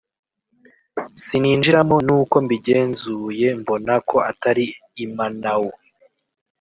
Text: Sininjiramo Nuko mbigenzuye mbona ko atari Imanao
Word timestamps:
Sininjiramo 1.23 1.97
Nuko 2.05 2.35
mbigenzuye 2.45 3.47
mbona 3.59 3.93
ko 4.09 4.17
atari 4.31 4.65
Imanao 5.05 5.69